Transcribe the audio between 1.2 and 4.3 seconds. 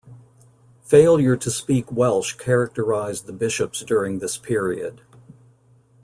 to speak Welsh characterised the bishops during